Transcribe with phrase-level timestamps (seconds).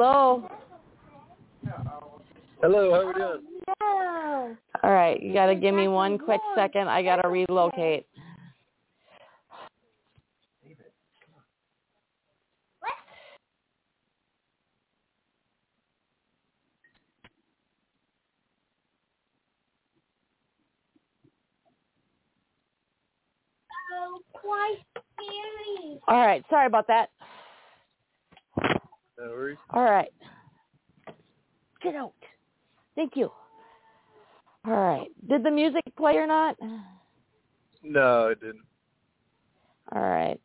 [0.00, 0.48] Hello.
[2.62, 3.40] Hello, how are we doing?
[3.82, 4.56] Oh, no.
[4.82, 6.88] All right, you got to give me one quick second.
[6.88, 8.06] I got to relocate.
[23.92, 26.00] Oh, quite scary.
[26.08, 27.10] All right, sorry about that.
[29.20, 29.58] No worries.
[29.70, 30.12] All right.
[31.82, 32.14] Get out.
[32.94, 33.30] Thank you.
[34.66, 35.08] All right.
[35.28, 36.56] Did the music play or not?
[37.82, 38.64] No, it didn't.
[39.92, 40.40] All right.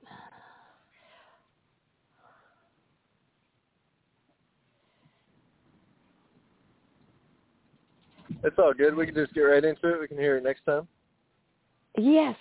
[8.44, 8.96] It's all good.
[8.96, 10.00] We can just get right into it.
[10.02, 10.88] We can hear it next time.
[11.98, 12.36] Yes.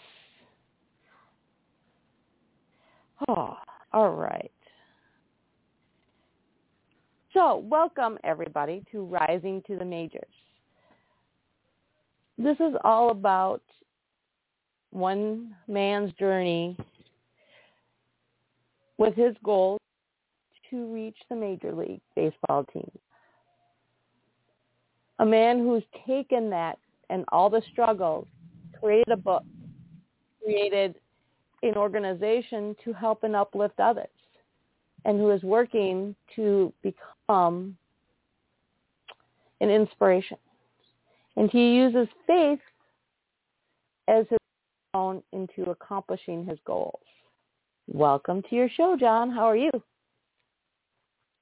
[3.29, 3.57] Oh,
[3.93, 4.51] all right.
[7.35, 10.23] So, welcome everybody to Rising to the Majors.
[12.39, 13.61] This is all about
[14.91, 16.77] one man's journey
[18.99, 19.79] with his goal
[20.71, 22.89] to reach the Major League Baseball team.
[25.19, 26.79] A man who's taken that
[27.11, 28.29] and all the struggles,
[28.79, 29.43] created a book,
[30.41, 30.95] created
[31.65, 34.07] an organization to help and uplift others,
[35.05, 37.77] and who is working to become Um,
[39.61, 40.37] an inspiration.
[41.37, 42.61] And he uses faith
[44.09, 44.39] as his
[44.93, 47.01] own into accomplishing his goals.
[47.87, 49.31] Welcome to your show, John.
[49.31, 49.71] How are you?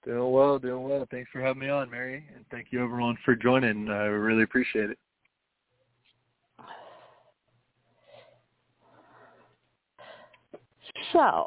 [0.04, 1.06] Doing well, doing well.
[1.10, 3.88] Thanks for having me on, Mary, and thank you everyone for joining.
[3.88, 4.98] I really appreciate it.
[11.12, 11.46] So,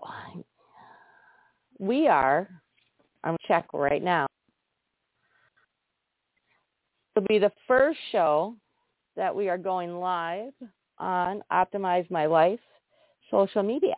[1.79, 2.47] we are,
[3.25, 4.27] I'm check right now.
[7.15, 8.55] It'll be the first show
[9.15, 10.53] that we are going live
[10.99, 12.59] on Optimize My Life
[13.31, 13.95] social media.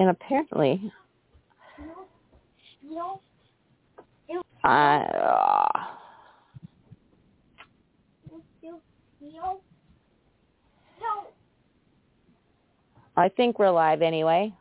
[0.00, 0.92] And apparently,
[4.64, 5.97] I, uh,
[9.32, 9.60] No.
[13.16, 14.52] I think we're live anyway.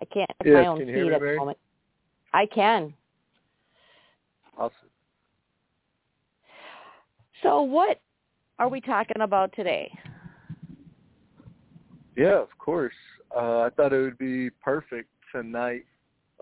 [0.00, 1.58] I can't Yes, my own can feed at the moment.
[2.32, 2.94] I can.
[4.56, 4.74] Awesome.
[7.42, 8.00] So what
[8.58, 9.90] are we talking about today?
[12.16, 12.94] Yeah, of course.
[13.34, 15.84] Uh, I thought it would be perfect tonight.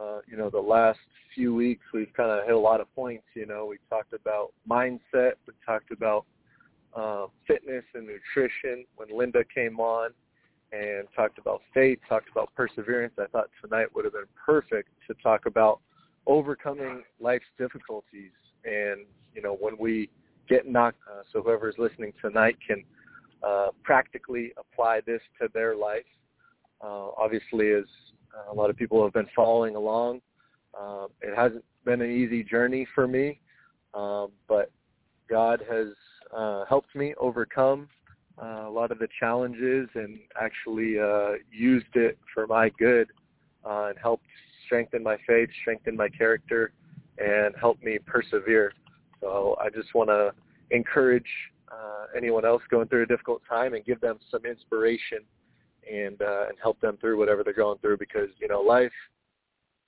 [0.00, 0.98] Uh, you know, the last
[1.34, 3.24] few weeks we've kind of hit a lot of points.
[3.34, 5.32] You know, we talked about mindset.
[5.46, 6.26] We talked about
[6.94, 10.10] uh, fitness and nutrition when Linda came on,
[10.72, 11.98] and talked about faith.
[12.08, 13.14] Talked about perseverance.
[13.18, 15.80] I thought tonight would have been perfect to talk about
[16.26, 18.32] overcoming life's difficulties.
[18.64, 20.10] And you know, when we
[20.48, 22.82] get knocked, uh, so whoever's listening tonight can
[23.42, 26.04] uh, practically apply this to their life.
[26.82, 27.84] Uh, obviously, as
[28.36, 30.20] uh, a lot of people have been following along,
[30.78, 33.40] uh, it hasn't been an easy journey for me,
[33.94, 34.70] um, but
[35.28, 35.88] God has
[36.36, 37.88] uh, helped me overcome
[38.40, 43.08] uh, a lot of the challenges and actually uh, used it for my good
[43.64, 44.26] uh, and helped
[44.66, 46.72] strengthen my faith, strengthen my character,
[47.18, 48.72] and help me persevere.
[49.20, 50.32] So I just want to
[50.70, 51.24] encourage
[51.72, 55.18] uh, anyone else going through a difficult time and give them some inspiration
[55.90, 58.92] and uh, and help them through whatever they're going through because you know life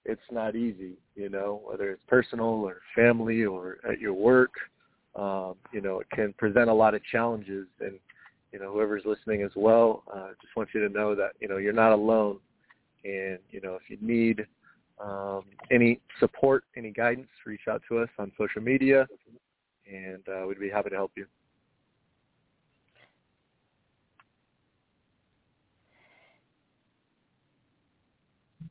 [0.05, 4.53] it's not easy you know whether it's personal or family or at your work.
[5.17, 7.99] Um, you know it can present a lot of challenges and
[8.53, 11.57] you know whoever's listening as well uh, just want you to know that you know
[11.57, 12.39] you're not alone.
[13.05, 14.47] And you know if you need
[15.01, 19.07] um, any support any guidance reach out to us on social media
[19.91, 21.27] and uh, we'd be happy to help you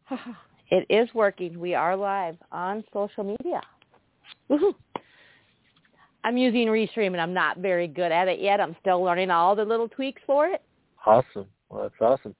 [0.71, 1.59] it is working.
[1.59, 3.62] We are live on social media.
[4.50, 4.74] Woohoo.
[6.24, 8.59] I'm using Restream and I'm not very good at it yet.
[8.59, 10.62] I'm still learning all the little tweaks for it.
[11.06, 12.36] awesome well that's awesome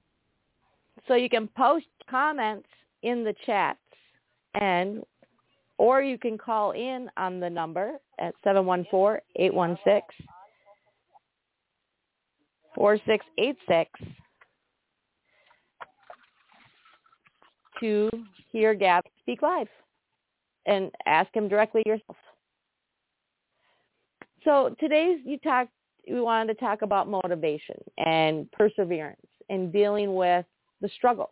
[1.06, 2.68] So you can post comments
[3.02, 3.78] in the chats
[4.60, 5.02] and
[5.78, 10.02] or you can call in on the number at 714-816
[17.80, 18.10] to
[18.52, 19.68] hear Gab speak live.
[20.66, 22.16] and ask him directly yourself.
[24.44, 25.68] So today's you talk
[26.08, 29.20] we wanted to talk about motivation and perseverance
[29.50, 30.46] and dealing with
[30.80, 31.30] the struggles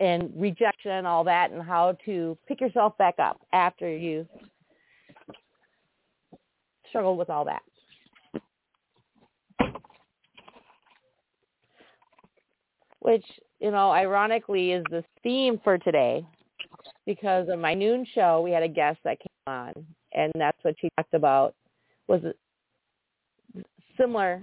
[0.00, 4.26] and rejection and all that and how to pick yourself back up after you
[6.88, 7.62] struggle with all that.
[13.00, 13.24] Which,
[13.60, 16.24] you know, ironically is the theme for today.
[17.06, 19.72] Because of my noon show we had a guest that came on
[20.12, 21.54] and that's what she talked about
[22.06, 22.20] was
[23.98, 24.42] similar.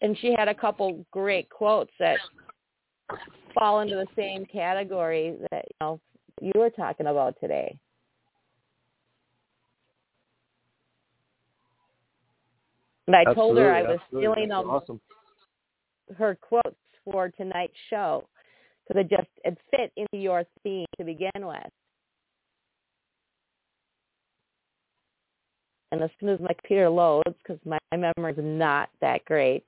[0.00, 2.18] And she had a couple great quotes that
[3.54, 6.00] fall into the same category that you know
[6.40, 7.76] you were talking about today.
[13.06, 15.00] And I told her I was stealing them awesome.
[16.16, 18.26] her quotes for tonight's show
[18.86, 21.70] because it just it fit into your theme to begin with.
[25.92, 29.64] And as soon as my computer loads, because my memory is not that great,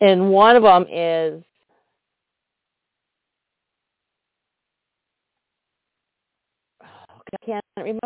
[0.00, 1.42] and one of them is
[7.32, 8.00] I can't remember.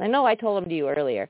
[0.00, 1.28] I know I told them to you earlier.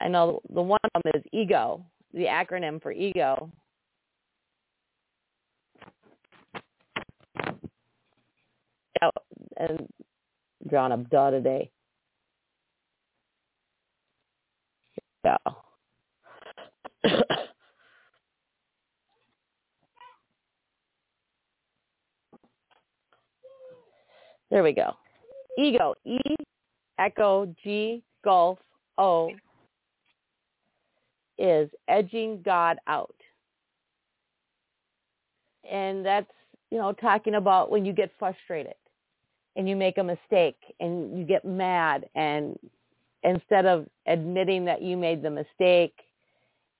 [0.00, 3.50] I know the one of them is ego, the acronym for ego.
[9.02, 9.10] Oh,
[9.56, 9.88] and
[10.68, 11.70] drawing a duh today.
[15.24, 15.36] Yeah.
[24.50, 24.92] there we go.
[25.58, 25.94] Ego.
[26.04, 26.18] E
[26.98, 28.58] Echo G Golf
[28.98, 29.32] O
[31.38, 33.14] is edging God out.
[35.70, 36.30] And that's,
[36.70, 38.74] you know, talking about when you get frustrated
[39.56, 42.58] and you make a mistake and you get mad and
[43.22, 45.94] instead of admitting that you made the mistake,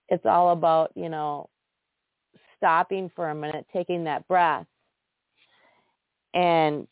[0.08, 1.48] it's all about, you know,
[2.56, 4.66] stopping for a minute, taking that breath
[6.34, 6.86] and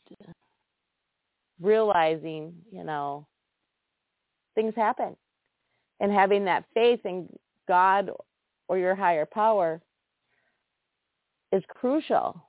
[1.61, 3.27] realizing, you know,
[4.55, 5.17] things happen.
[6.01, 7.29] And having that faith in
[7.67, 8.11] God
[8.69, 9.81] or your higher power
[11.53, 12.41] is crucial.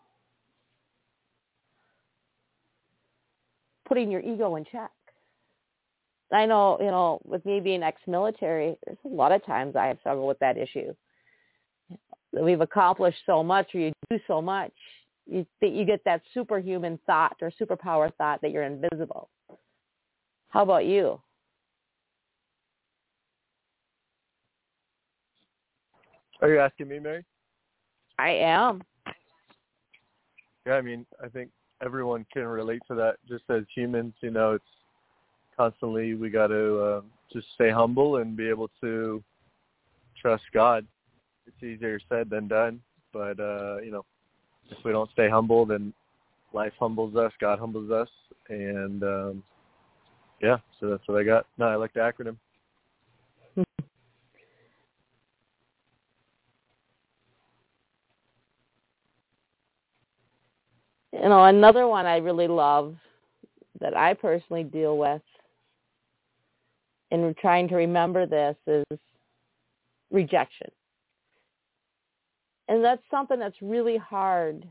[3.88, 4.92] Putting your ego in check.
[6.32, 9.98] I know, you know, with me being ex-military, there's a lot of times I have
[10.00, 10.94] struggled with that issue.
[12.32, 14.74] We've accomplished so much, or you do so much,
[15.30, 19.30] you think you get that superhuman thought or superpower thought that you're invisible.
[20.50, 21.22] How about you?
[26.42, 27.24] Are you asking me, Mary?
[28.18, 28.82] I am.
[30.66, 31.52] Yeah, I mean, I think
[31.84, 33.18] everyone can relate to that.
[33.28, 34.66] Just as humans, you know, it's
[35.56, 39.24] constantly we got to uh, just stay humble and be able to
[40.20, 40.86] trust God.
[41.46, 42.82] It's easier said than done,
[43.12, 44.06] but uh, you know,
[44.72, 45.94] if we don't stay humble, then
[46.54, 48.10] life humbles us, God humbles us,
[48.50, 49.44] and um,
[50.42, 51.46] yeah, so that's what I got.
[51.58, 52.38] No, I like the acronym.
[61.14, 62.96] you know, another one I really love
[63.80, 65.22] that I personally deal with
[67.12, 69.00] in trying to remember this is
[70.12, 70.70] rejection.
[72.70, 74.64] And that's something that's really hard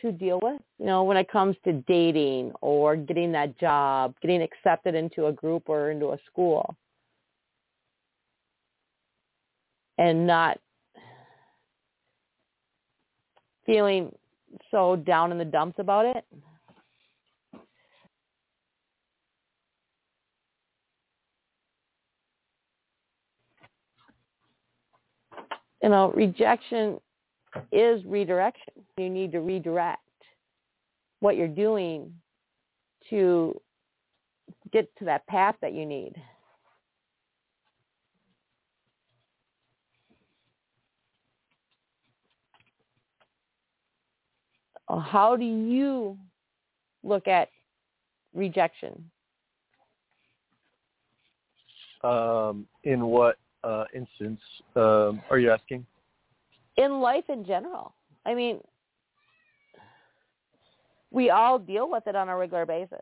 [0.00, 4.40] to deal with, you know, when it comes to dating or getting that job, getting
[4.40, 6.74] accepted into a group or into a school.
[9.98, 10.58] And not
[13.66, 14.14] feeling
[14.70, 16.24] so down in the dumps about it.
[25.86, 26.98] You know, rejection
[27.70, 28.74] is redirection.
[28.96, 30.00] You need to redirect
[31.20, 32.12] what you're doing
[33.08, 33.56] to
[34.72, 36.20] get to that path that you need.
[44.88, 46.18] How do you
[47.04, 47.48] look at
[48.34, 49.08] rejection?
[52.02, 54.40] Um, in what uh, instance
[54.76, 55.84] um, are you asking?
[56.76, 57.92] In life in general.
[58.24, 58.60] I mean,
[61.10, 62.98] we all deal with it on a regular basis.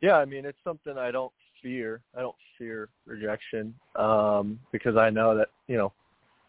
[0.00, 2.00] Yeah, I mean, it's something I don't fear.
[2.16, 5.92] I don't fear rejection um, because I know that you know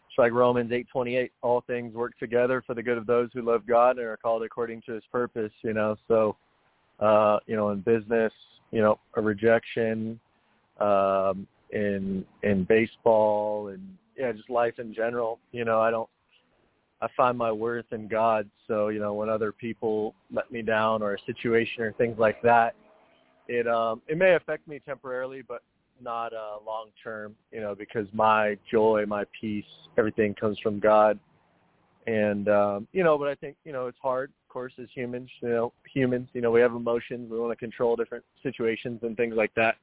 [0.08, 1.32] it's like Romans eight twenty eight.
[1.42, 4.42] All things work together for the good of those who love God and are called
[4.42, 5.52] according to His purpose.
[5.62, 6.36] You know, so
[7.00, 8.32] uh, you know, in business,
[8.70, 10.18] you know, a rejection,
[10.80, 13.82] um, in in baseball, and
[14.16, 15.38] yeah, just life in general.
[15.52, 16.08] You know, I don't.
[17.00, 18.48] I find my worth in God.
[18.68, 22.40] So you know, when other people let me down or a situation or things like
[22.42, 22.74] that,
[23.48, 25.62] it um it may affect me temporarily, but
[26.00, 29.64] not uh long term, you know, because my joy, my peace,
[29.98, 31.18] everything comes from God.
[32.06, 35.30] And um, you know, but I think, you know, it's hard, of course, as humans,
[35.40, 39.16] you know, humans, you know, we have emotions, we want to control different situations and
[39.16, 39.76] things like that.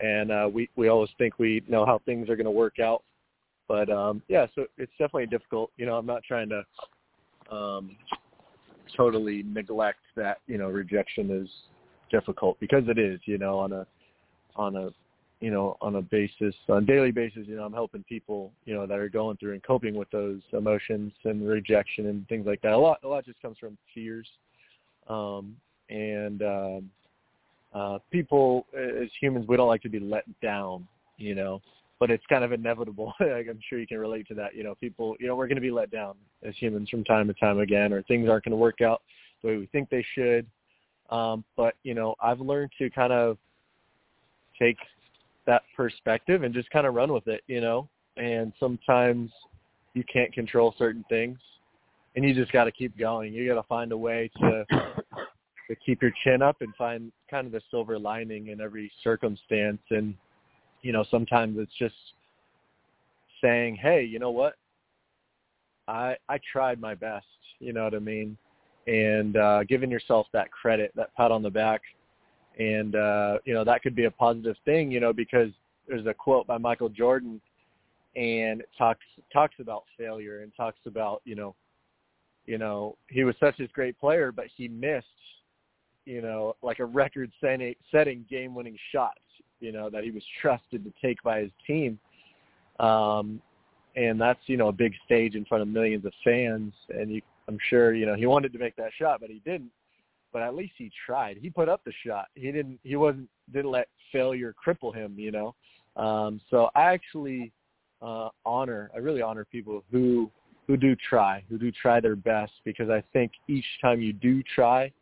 [0.00, 3.02] And uh we we always think we know how things are going to work out.
[3.66, 5.70] But um yeah, so it's definitely difficult.
[5.76, 7.96] You know, I'm not trying to um
[8.96, 11.48] totally neglect that, you know, rejection is
[12.10, 13.86] difficult because it is, you know, on a
[14.56, 14.90] on a
[15.40, 18.74] you know, on a basis on a daily basis, you know, I'm helping people, you
[18.74, 22.60] know, that are going through and coping with those emotions and rejection and things like
[22.62, 22.72] that.
[22.72, 24.26] A lot a lot just comes from fears.
[25.08, 25.56] Um
[25.90, 26.90] and um
[27.74, 31.60] uh people as humans we don't like to be let down, you know.
[32.00, 33.12] But it's kind of inevitable.
[33.20, 34.54] I'm sure you can relate to that.
[34.54, 37.26] You know, people, you know, we're going to be let down as humans from time
[37.26, 39.02] to time again, or things aren't going to work out
[39.42, 40.46] the way we think they should
[41.10, 43.38] um, but you know, I've learned to kind of
[44.58, 44.76] take
[45.46, 47.88] that perspective and just kind of run with it, you know.
[48.16, 49.30] And sometimes
[49.94, 51.38] you can't control certain things,
[52.14, 53.32] and you just got to keep going.
[53.32, 54.64] You got to find a way to
[55.68, 59.80] to keep your chin up and find kind of the silver lining in every circumstance.
[59.90, 60.14] And
[60.82, 61.94] you know, sometimes it's just
[63.42, 64.54] saying, "Hey, you know what?
[65.86, 67.26] I I tried my best."
[67.60, 68.36] You know what I mean?
[68.88, 71.82] and uh, giving yourself that credit, that pat on the back,
[72.58, 75.50] and uh, you know that could be a positive thing, you know, because
[75.86, 77.40] there's a quote by Michael Jordan,
[78.16, 81.54] and it talks talks about failure and talks about you know,
[82.46, 85.06] you know he was such a great player, but he missed,
[86.08, 89.20] you know, like a record setting setting game winning shots,
[89.60, 91.98] you know, that he was trusted to take by his team.
[92.80, 93.42] Um,
[93.96, 97.20] and that's you know a big stage in front of millions of fans, and you
[97.46, 99.70] I'm sure you know he wanted to make that shot, but he didn't.
[100.32, 101.38] But at least he tried.
[101.40, 102.26] He put up the shot.
[102.34, 102.78] He didn't.
[102.82, 103.28] He wasn't.
[103.52, 105.14] Didn't let failure cripple him.
[105.18, 105.54] You know.
[105.96, 107.52] Um, so I actually
[108.00, 108.90] uh, honor.
[108.94, 110.30] I really honor people who
[110.66, 114.42] who do try, who do try their best, because I think each time you do
[114.54, 114.92] try,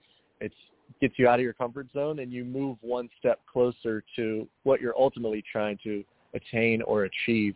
[0.41, 0.53] it
[1.01, 4.81] gets you out of your comfort zone and you move one step closer to what
[4.81, 7.55] you're ultimately trying to attain or achieve.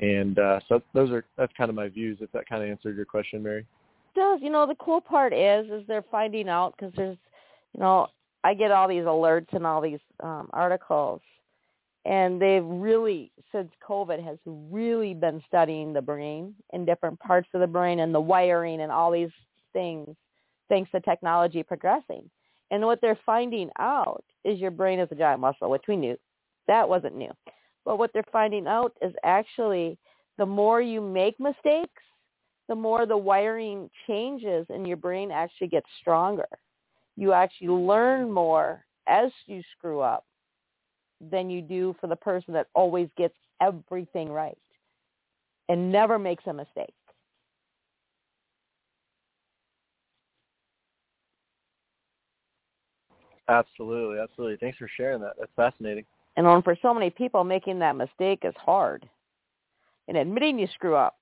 [0.00, 2.18] And uh, so those are that's kind of my views.
[2.20, 3.66] If that kind of answered your question, Mary
[4.16, 4.40] does.
[4.42, 7.18] You know, the cool part is, is they're finding out because there's,
[7.74, 8.08] you know,
[8.42, 11.20] I get all these alerts and all these um, articles,
[12.04, 17.60] and they've really, since COVID, has really been studying the brain in different parts of
[17.60, 19.30] the brain and the wiring and all these
[19.72, 20.08] things,
[20.68, 22.28] thanks to technology progressing.
[22.70, 26.16] And what they're finding out is your brain is a giant muscle, which we knew.
[26.66, 27.30] That wasn't new.
[27.84, 29.98] But what they're finding out is actually
[30.38, 32.02] the more you make mistakes,
[32.68, 36.48] the more the wiring changes and your brain actually gets stronger.
[37.16, 40.24] You actually learn more as you screw up
[41.20, 44.58] than you do for the person that always gets everything right
[45.68, 46.94] and never makes a mistake.
[53.48, 54.56] Absolutely, absolutely.
[54.56, 55.34] Thanks for sharing that.
[55.38, 56.04] That's fascinating.
[56.36, 59.08] And for so many people, making that mistake is hard.
[60.08, 61.16] And admitting you screw up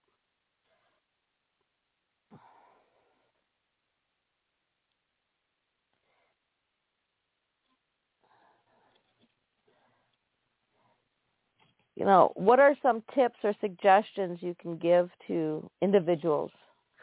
[11.96, 16.50] you know, what are some tips or suggestions you can give to individuals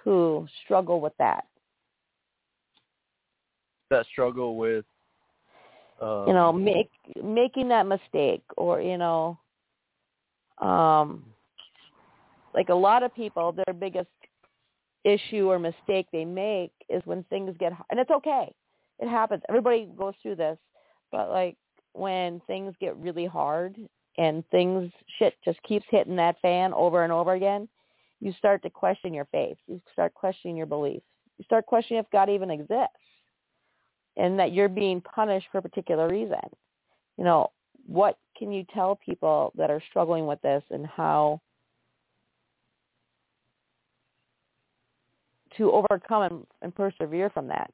[0.04, 1.46] who struggle with that?
[3.90, 4.86] That struggle with,
[6.02, 6.90] um, you know, make
[7.24, 9.38] making that mistake, or you know,
[10.60, 11.24] um,
[12.54, 14.10] like a lot of people, their biggest
[15.04, 18.54] issue or mistake they make is when things get, and it's okay,
[19.00, 19.42] it happens.
[19.50, 20.58] Everybody goes through this,
[21.12, 21.56] but like
[21.94, 23.78] when things get really hard
[24.18, 27.68] and things shit just keeps hitting that fan over and over again,
[28.20, 29.58] you start to question your faith.
[29.68, 31.06] You start questioning your beliefs.
[31.38, 32.96] You start questioning if God even exists
[34.18, 36.40] and that you're being punished for a particular reason.
[37.18, 37.52] You know,
[37.88, 41.42] what can you tell people that are struggling with this and how
[45.58, 47.72] to overcome and, and persevere from that?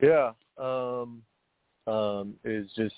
[0.00, 1.22] Yeah, um,
[1.86, 2.94] um, is just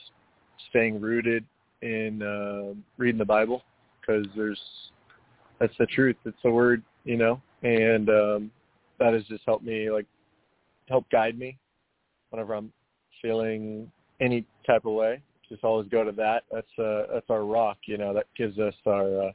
[0.70, 1.44] staying rooted
[1.82, 3.62] in uh, reading the Bible
[4.00, 4.60] because there's
[5.60, 6.16] that's the truth.
[6.24, 8.50] It's the word, you know, and um,
[8.98, 10.06] that has just helped me like
[10.88, 11.58] help guide me
[12.30, 12.72] whenever I'm
[13.22, 13.90] feeling
[14.20, 15.22] any type of way.
[15.48, 16.44] Just always go to that.
[16.52, 18.12] That's uh, that's our rock, you know.
[18.12, 19.32] That gives us our uh,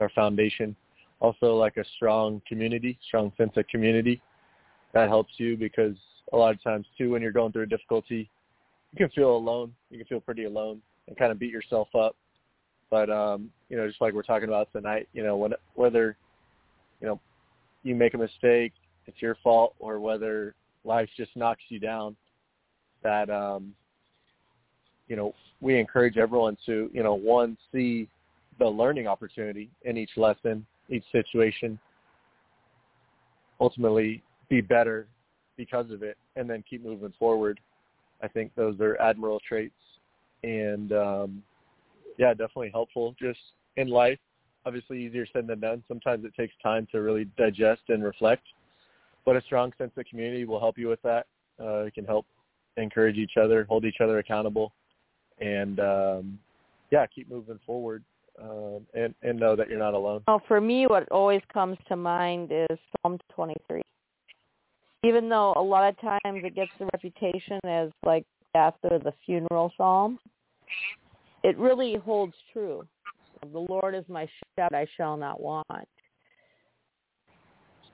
[0.00, 0.74] our foundation.
[1.20, 4.22] Also, like a strong community, strong sense of community.
[4.94, 5.96] That helps you because
[6.32, 8.30] a lot of times too, when you're going through a difficulty,
[8.92, 9.74] you can feel alone.
[9.90, 12.16] You can feel pretty alone and kind of beat yourself up.
[12.90, 16.16] But um, you know, just like we're talking about tonight, you know, when, whether
[17.00, 17.20] you know
[17.82, 18.72] you make a mistake,
[19.06, 20.54] it's your fault, or whether
[20.84, 22.16] life just knocks you down,
[23.02, 23.74] that um,
[25.08, 28.08] you know we encourage everyone to you know one see
[28.58, 31.78] the learning opportunity in each lesson, each situation,
[33.58, 35.06] ultimately be better
[35.56, 37.58] because of it, and then keep moving forward.
[38.22, 39.74] I think those are admirable traits
[40.42, 41.42] and um,
[42.18, 43.38] yeah, definitely helpful just
[43.76, 44.18] in life.
[44.66, 45.82] Obviously, easier said than done.
[45.88, 48.42] Sometimes it takes time to really digest and reflect,
[49.24, 51.26] but a strong sense of community will help you with that.
[51.60, 52.26] Uh, it can help
[52.76, 54.72] encourage each other, hold each other accountable,
[55.40, 56.38] and um,
[56.90, 58.04] yeah, keep moving forward.
[58.40, 60.22] Um, and, and know that you're not alone.
[60.26, 63.82] Well, for me, what always comes to mind is Psalm 23.
[65.04, 69.72] Even though a lot of times it gets the reputation as like after the funeral
[69.76, 70.18] psalm,
[71.42, 72.86] it really holds true.
[73.52, 75.66] The Lord is my shepherd, I shall not want.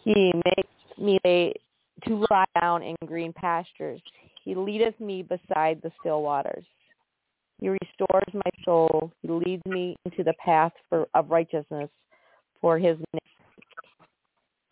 [0.04, 4.00] He makes me to lie down in green pastures.
[4.44, 6.64] He leadeth me beside the still waters.
[7.60, 9.10] He restores my soul.
[9.22, 11.88] He leads me into the path for, of righteousness
[12.60, 13.20] for his name.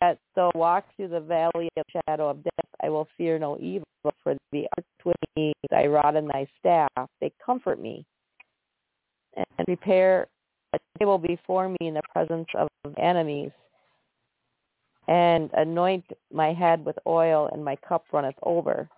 [0.01, 3.57] That though I walk through the valley of shadow of death, I will fear no
[3.59, 3.87] evil,
[4.23, 8.05] for the art with me, thy rod and thy staff, they comfort me.
[9.35, 10.27] And prepare
[10.73, 13.51] a table before me in the presence of enemies.
[15.07, 18.89] And anoint my head with oil, and my cup runneth over.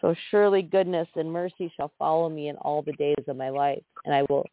[0.00, 3.82] So surely goodness and mercy shall follow me in all the days of my life,
[4.04, 4.46] and I will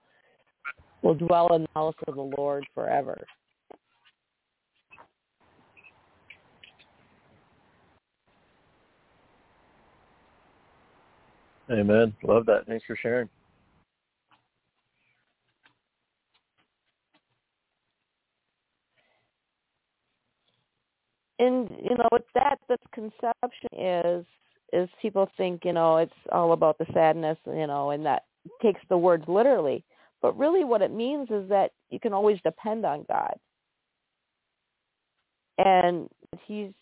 [1.02, 3.20] will dwell in the house of the Lord forever.
[11.70, 12.14] Amen.
[12.24, 12.66] Love that.
[12.68, 13.30] Thanks for sharing.
[21.40, 24.26] And you know, with that, the conception is
[24.72, 28.24] is people think you know it's all about the sadness, you know, and that
[28.62, 29.84] takes the words literally.
[30.22, 33.36] But really, what it means is that you can always depend on God,
[35.58, 36.08] and
[36.46, 36.74] He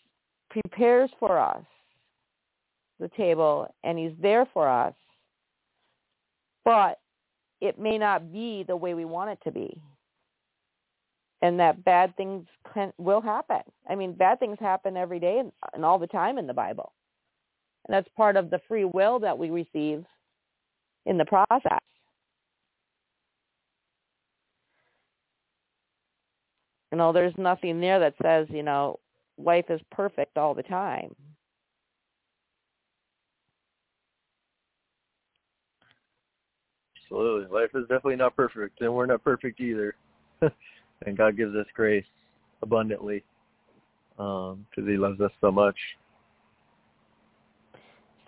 [0.50, 1.64] prepares for us
[3.02, 4.94] the table and he's there for us,
[6.64, 7.00] but
[7.60, 9.82] it may not be the way we want it to be.
[11.42, 13.62] And that bad things can, will happen.
[13.90, 16.92] I mean, bad things happen every day and, and all the time in the Bible.
[17.86, 20.04] And that's part of the free will that we receive
[21.04, 21.80] in the process.
[26.92, 29.00] You know, there's nothing there that says, you know,
[29.38, 31.14] life is perfect all the time.
[37.02, 37.48] Absolutely.
[37.52, 39.94] Life is definitely not perfect, and we're not perfect either.
[41.06, 42.04] and God gives us grace
[42.62, 43.24] abundantly
[44.16, 45.76] because um, He loves us so much.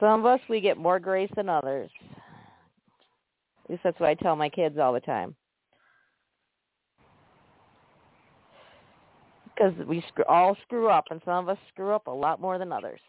[0.00, 1.90] Some of us, we get more grace than others.
[3.64, 5.34] At least that's what I tell my kids all the time.
[9.54, 12.72] Because we all screw up, and some of us screw up a lot more than
[12.72, 13.00] others.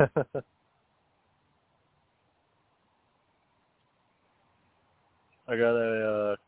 [0.00, 0.06] I
[5.56, 6.47] got a uh,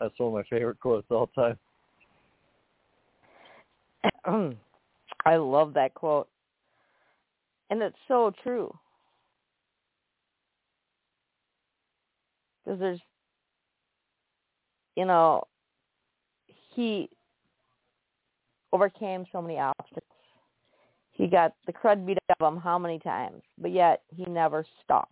[0.00, 1.58] That's one of my favorite quotes all time.
[5.26, 6.28] I love that quote.
[7.70, 8.76] And it's so true.
[12.64, 13.00] Because there's,
[14.96, 15.44] you know,
[16.74, 17.08] he
[18.72, 20.02] overcame so many obstacles.
[21.12, 24.66] He got the crud beat out of him how many times, but yet he never
[24.82, 25.10] stopped.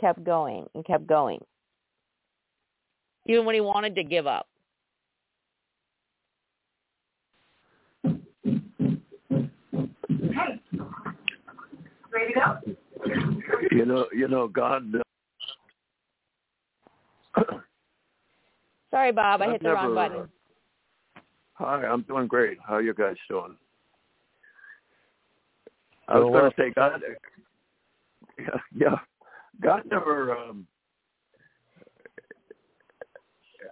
[0.00, 1.40] Kept going and kept going.
[3.28, 4.48] Even when he wanted to give up.
[12.12, 12.58] Ready to go?
[13.70, 14.84] You know, you know, God.
[18.90, 20.18] Sorry, Bob, I I've hit the wrong button.
[20.18, 20.26] uh,
[21.54, 22.58] Hi, I'm doing great.
[22.66, 23.56] How are you guys doing?
[26.08, 27.02] I was going to say God.
[28.38, 28.98] Yeah, yeah.
[29.60, 30.36] God never.
[30.36, 30.66] Um,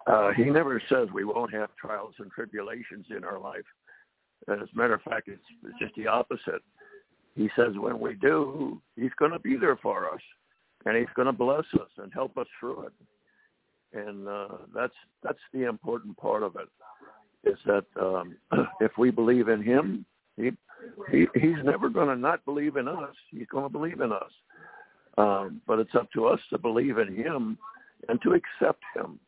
[0.06, 3.64] uh, he never says we won't have trials and tribulations in our life.
[4.48, 6.62] As a matter of fact, it's, it's just the opposite.
[7.34, 10.20] He says when we do, He's going to be there for us,
[10.84, 12.92] and He's going to bless us and help us through it.
[13.94, 16.68] And uh, that's that's the important part of it
[17.48, 18.36] is that um,
[18.80, 20.04] if we believe in him,
[20.36, 20.50] he,
[21.10, 23.14] he he's never going to not believe in us.
[23.30, 24.30] He's going to believe in us.
[25.16, 27.56] Um, but it's up to us to believe in him
[28.08, 29.20] and to accept him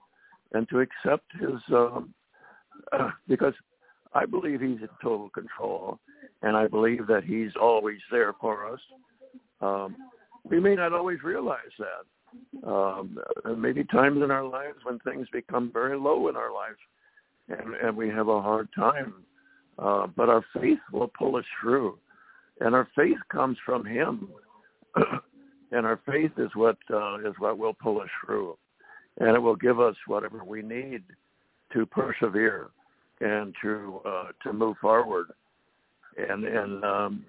[0.57, 2.15] and to accept his um,
[3.29, 3.55] because
[4.15, 5.99] I believe he's in total control
[6.43, 8.81] and I believe that he's always there for us.
[9.61, 9.97] Um,
[10.45, 12.69] we may not always realize that.
[12.69, 16.53] Um, there may be times in our lives when things become very low in our
[16.53, 16.77] life
[17.49, 19.15] and, and we have a hard time.
[19.79, 21.99] Uh, but our faith will pull us through,
[22.61, 24.27] and our faith comes from Him,
[25.71, 28.57] and our faith is what uh, is what will pull us through,
[29.19, 31.03] and it will give us whatever we need
[31.73, 32.69] to persevere
[33.21, 35.27] and to uh, to move forward.
[36.17, 37.27] And and um,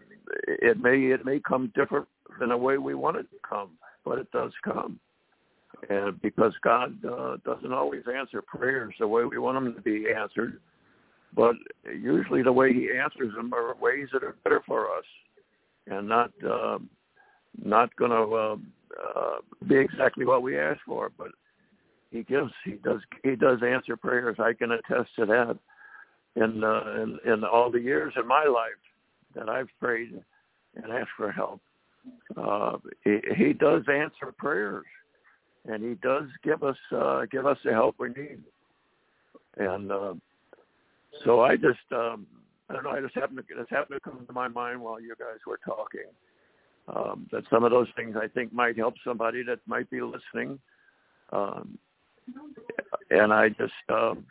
[0.47, 2.07] it may it may come different
[2.39, 3.71] than the way we want it to come,
[4.03, 4.99] but it does come
[5.89, 10.07] and because God uh, doesn't always answer prayers the way we want them to be
[10.11, 10.59] answered,
[11.35, 15.05] but usually the way He answers them are ways that are better for us,
[15.87, 16.79] and not uh,
[17.63, 18.55] not going to uh,
[19.15, 19.35] uh,
[19.67, 21.11] be exactly what we ask for.
[21.17, 21.29] But
[22.11, 24.37] He gives, He does, He does answer prayers.
[24.39, 25.57] I can attest to that.
[26.35, 28.69] In uh, in, in all the years in my life
[29.33, 30.13] that I've prayed
[30.75, 31.61] and asked for help,
[32.37, 34.85] uh, he, he does answer prayers
[35.67, 38.39] and he does give us uh, give us the help we need.
[39.57, 40.13] And uh,
[41.25, 42.25] so I just um,
[42.69, 42.91] I don't know.
[42.91, 45.59] I just happened to just happened to come to my mind while you guys were
[45.65, 46.07] talking
[46.87, 50.59] um, that some of those things I think might help somebody that might be listening.
[51.31, 51.77] Um,
[53.09, 54.25] and I just um,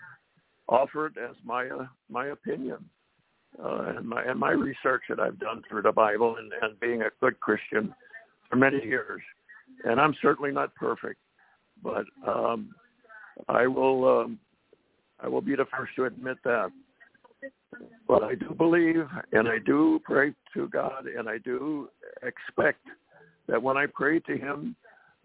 [0.69, 2.79] offer it as my uh, my opinion
[3.63, 7.03] uh, and my and my research that I've done through the Bible and, and being
[7.03, 7.95] a good Christian
[8.49, 9.23] for many years.
[9.85, 11.21] And I'm certainly not perfect,
[11.83, 12.75] but um,
[13.49, 14.39] I will um,
[15.21, 16.71] I will be the first to admit that.
[18.09, 21.89] But I do believe and I do pray to God and I do
[22.23, 22.81] expect
[23.49, 24.77] that when I pray to Him,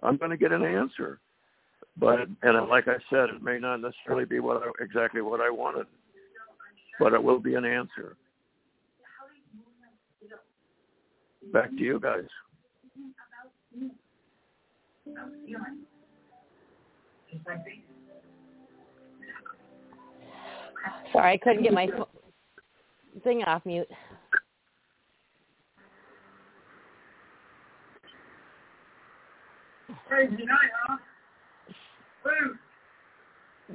[0.04, 1.20] I'm going to get an answer.
[2.02, 5.52] But and like I said, it may not necessarily be what I, exactly what I
[5.52, 5.86] wanted,
[7.00, 8.18] but it will be an answer.
[11.54, 12.26] Back to you guys.
[21.14, 21.88] Sorry, I couldn't get my
[23.24, 23.88] thing off mute.
[30.08, 30.98] Crazy night, huh?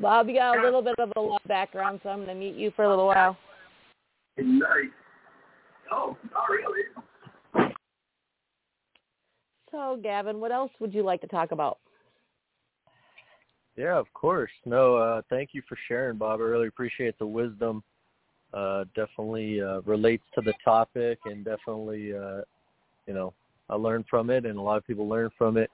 [0.01, 2.57] Bob, you got a little bit of a loud background, so I'm going to mute
[2.57, 3.37] you for a little while.
[4.37, 4.91] Night.
[5.91, 6.83] No, not really.
[9.71, 11.79] So, Gavin, what else would you like to talk about?
[13.77, 14.51] Yeah, of course.
[14.65, 16.41] No, uh, thank you for sharing, Bob.
[16.41, 17.83] I really appreciate the wisdom.
[18.55, 22.41] Uh, definitely uh, relates to the topic, and definitely, uh,
[23.07, 23.35] you know,
[23.69, 25.71] I learned from it, and a lot of people learn from it.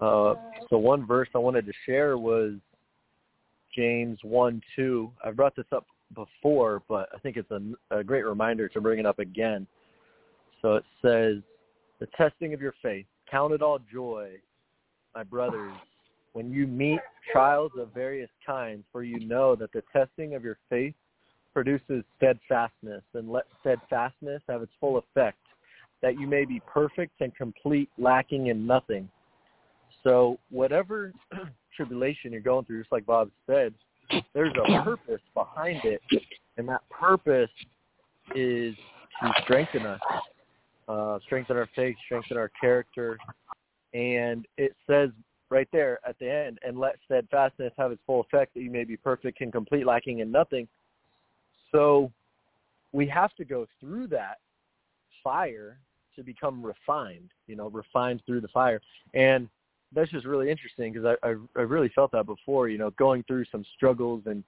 [0.00, 0.34] Uh,
[0.68, 2.54] so one verse I wanted to share was
[3.74, 5.10] James one two.
[5.24, 7.60] I've brought this up before, but I think it's a,
[7.96, 9.66] a great reminder to bring it up again.
[10.62, 11.42] So it says,
[11.98, 14.32] "The testing of your faith, count it all joy,
[15.14, 15.72] my brothers."
[16.32, 17.00] when you meet
[17.32, 20.94] trials of various kinds, for you know that the testing of your faith
[21.52, 25.38] produces steadfastness, and let steadfastness have its full effect,
[26.02, 29.08] that you may be perfect and complete, lacking in nothing.
[30.04, 31.12] So whatever
[31.76, 33.74] tribulation you're going through, just like Bob said,
[34.34, 36.00] there's a purpose behind it,
[36.56, 37.50] and that purpose
[38.34, 38.74] is
[39.22, 40.00] to strengthen us,
[40.88, 43.18] uh, strengthen our faith, strengthen our character,
[43.94, 45.10] and it says
[45.48, 48.84] right there at the end, and let steadfastness have its full effect that you may
[48.84, 50.66] be perfect and complete, lacking in nothing.
[51.72, 52.10] So
[52.92, 54.38] we have to go through that
[55.22, 55.78] fire
[56.16, 58.80] to become refined, you know, refined through the fire.
[59.14, 59.48] And
[59.94, 63.22] that's just really interesting because I, I I really felt that before, you know, going
[63.24, 64.44] through some struggles and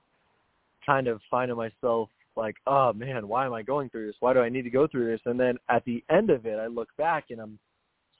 [0.84, 4.16] kind of finding myself like, oh man, why am I going through this?
[4.20, 5.20] Why do I need to go through this?
[5.26, 7.58] And then at the end of it, I look back and I'm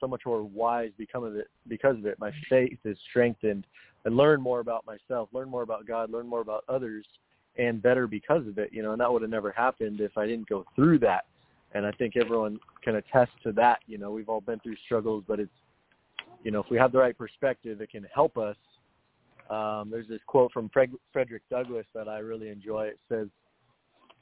[0.01, 1.49] so much more wise because of it.
[1.69, 3.67] Because of it, my faith is strengthened.
[4.05, 7.07] I learn more about myself, learn more about God, learn more about others,
[7.57, 8.71] and better because of it.
[8.73, 11.25] You know, and that would have never happened if I didn't go through that.
[11.75, 13.79] And I think everyone can attest to that.
[13.87, 15.51] You know, we've all been through struggles, but it's,
[16.43, 18.57] you know, if we have the right perspective, it can help us.
[19.51, 22.87] Um, there's this quote from Frederick Douglass that I really enjoy.
[22.87, 23.29] It says,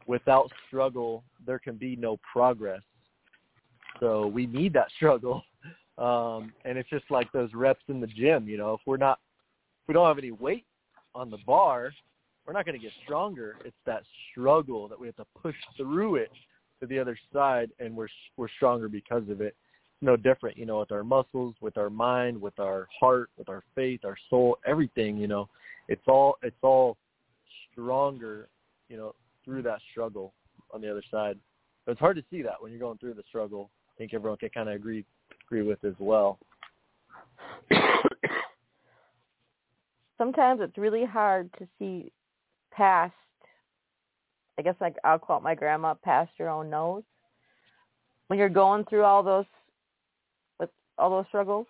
[0.07, 2.83] without struggle, there can be no progress.
[4.01, 5.43] So we need that struggle.
[5.99, 9.19] Um, and it's just like those reps in the gym, you know, if we're not,
[9.83, 10.65] if we don't have any weight
[11.15, 11.93] on the bar,
[12.47, 13.57] we're not going to get stronger.
[13.65, 16.31] It's that struggle that we have to push through it
[16.81, 19.55] to the other side, and we're we're stronger because of it.
[20.03, 23.63] No different, you know, with our muscles, with our mind, with our heart, with our
[23.75, 25.19] faith, our soul, everything.
[25.19, 25.49] You know,
[25.89, 26.97] it's all it's all
[27.71, 28.49] stronger,
[28.89, 30.33] you know, through that struggle
[30.73, 31.39] on the other side.
[31.85, 33.71] But it's hard to see that when you're going through the struggle.
[33.95, 35.05] I think everyone can kind of agree
[35.47, 36.39] agree with as well.
[40.19, 42.13] Sometimes it's really hard to see
[42.71, 43.13] past.
[44.59, 47.03] I guess like I'll quote my grandma, past your own nose.
[48.29, 49.47] When you're going through all those
[51.01, 51.67] all those struggles.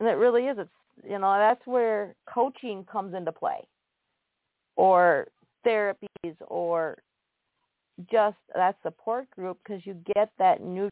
[0.00, 0.58] And it really is.
[0.58, 0.70] It's
[1.08, 3.66] you know, that's where coaching comes into play
[4.76, 5.28] or
[5.66, 6.98] therapies or
[8.10, 10.88] just that support group because you get that new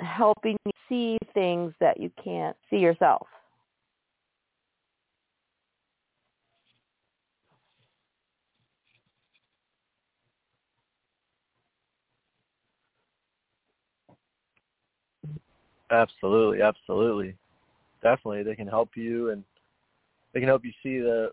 [0.00, 3.26] helping you see things that you can't see yourself.
[15.90, 17.34] Absolutely, absolutely.
[18.02, 18.42] Definitely.
[18.42, 19.42] They can help you and
[20.32, 21.30] they can help you see the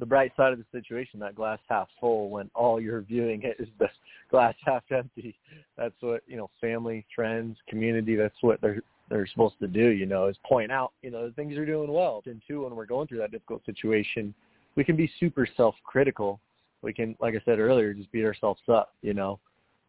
[0.00, 3.56] the bright side of the situation, that glass half full when all you're viewing it
[3.60, 3.88] is the
[4.30, 5.36] glass half empty.
[5.78, 10.06] That's what, you know, family, friends, community, that's what they're they're supposed to do, you
[10.06, 12.22] know, is point out, you know, the things are doing well.
[12.24, 14.34] And two, when we're going through that difficult situation,
[14.76, 16.40] we can be super self critical.
[16.82, 19.38] We can, like I said earlier, just beat ourselves up, you know,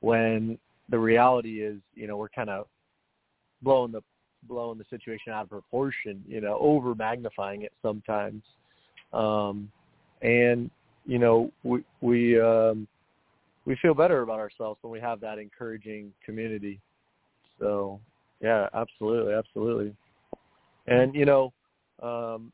[0.01, 0.57] when
[0.89, 2.67] the reality is, you know, we're kind of
[3.61, 4.01] blowing the
[4.47, 8.43] blowing the situation out of proportion, you know, over magnifying it sometimes.
[9.13, 9.71] Um,
[10.21, 10.69] and
[11.05, 12.87] you know, we we um,
[13.65, 16.79] we feel better about ourselves when we have that encouraging community.
[17.59, 17.99] So,
[18.41, 19.95] yeah, absolutely, absolutely.
[20.87, 21.53] And you know,
[22.01, 22.51] um,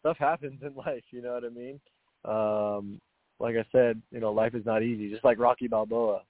[0.00, 1.04] stuff happens in life.
[1.10, 1.80] You know what I mean?
[2.24, 3.00] Um,
[3.38, 5.10] like I said, you know, life is not easy.
[5.10, 6.22] Just like Rocky Balboa,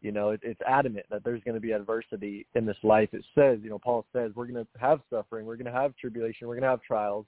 [0.00, 3.08] you know, it, it's adamant that there's going to be adversity in this life.
[3.12, 5.96] It says, you know, Paul says we're going to have suffering, we're going to have
[5.96, 7.26] tribulation, we're going to have trials.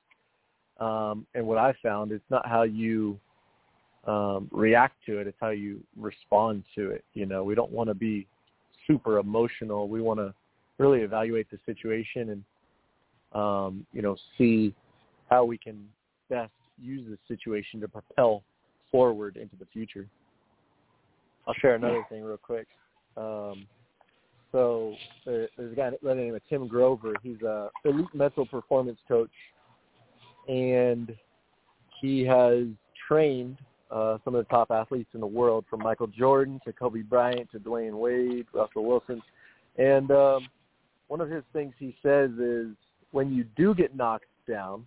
[0.79, 3.19] Um, and what I found, it's not how you
[4.07, 7.05] um, react to it; it's how you respond to it.
[7.13, 8.27] You know, we don't want to be
[8.87, 9.89] super emotional.
[9.89, 10.33] We want to
[10.79, 12.31] really evaluate the situation
[13.35, 14.75] and, um, you know, see
[15.29, 15.87] how we can
[16.31, 18.43] best use the situation to propel
[18.91, 20.07] forward into the future.
[21.51, 22.69] I'll share another thing real quick.
[23.17, 23.67] Um,
[24.53, 24.95] so
[25.27, 27.13] there, there's a guy by the name of Tim Grover.
[27.25, 29.33] He's a elite mental performance coach,
[30.47, 31.13] and
[32.01, 32.67] he has
[33.09, 33.59] trained
[33.91, 37.51] uh, some of the top athletes in the world, from Michael Jordan to Kobe Bryant
[37.51, 39.21] to Dwyane Wade, Russell Wilson.
[39.77, 40.47] And um,
[41.09, 42.69] one of his things he says is,
[43.11, 44.87] when you do get knocked down,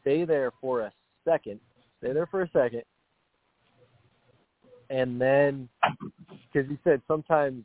[0.00, 0.92] stay there for a
[1.24, 1.60] second.
[2.00, 2.82] Stay there for a second
[4.90, 5.68] and then
[6.52, 7.64] because he said sometimes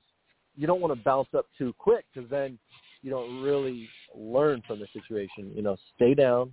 [0.55, 2.57] you don't want to bounce up too quick because then
[3.01, 5.51] you don't really learn from the situation.
[5.55, 6.51] You know, stay down,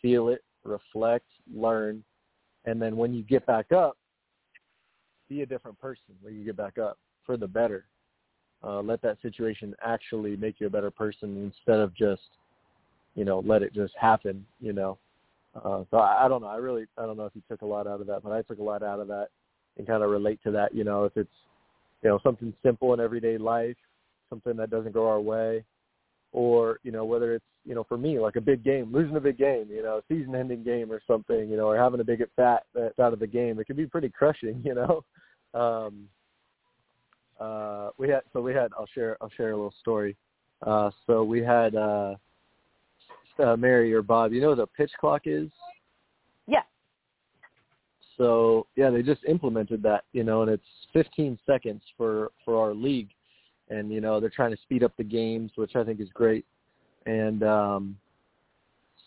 [0.00, 2.02] feel it, reflect, learn,
[2.64, 3.96] and then when you get back up,
[5.28, 7.86] be a different person when you get back up for the better.
[8.64, 12.22] Uh, let that situation actually make you a better person instead of just,
[13.14, 14.44] you know, let it just happen.
[14.60, 14.98] You know,
[15.56, 16.48] uh, so I, I don't know.
[16.48, 18.42] I really I don't know if you took a lot out of that, but I
[18.42, 19.28] took a lot out of that
[19.78, 20.74] and kind of relate to that.
[20.74, 21.30] You know, if it's
[22.02, 23.76] you know something simple in everyday life,
[24.30, 25.64] something that doesn't go our way,
[26.32, 29.20] or you know whether it's you know for me like a big game, losing a
[29.20, 32.34] big game, you know, season-ending game or something, you know, or having a big at
[32.36, 34.62] bat that's out of the game, it can be pretty crushing.
[34.64, 35.04] You know.
[35.54, 36.08] Um,
[37.38, 40.16] uh, we had so we had I'll share I'll share a little story.
[40.64, 42.14] Uh, so we had uh,
[43.38, 44.32] uh, Mary or Bob.
[44.32, 45.48] You know what the pitch clock is?
[48.18, 48.24] Yeah.
[48.24, 52.74] So yeah, they just implemented that, you know, and it's 15 seconds for for our
[52.74, 53.08] league,
[53.68, 56.44] and you know they're trying to speed up the games, which I think is great.
[57.06, 57.96] And um,